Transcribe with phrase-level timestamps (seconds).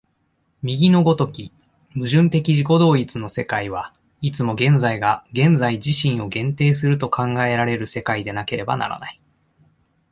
[0.63, 1.53] 右の如き
[1.93, 9.21] 矛盾的自己同一の世界は、いつも現在が現在自身を限定すると考えられる世界でなければならない。